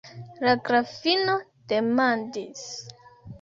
La 0.45 0.53
grafino 0.69 1.35
demandis: 1.75 2.65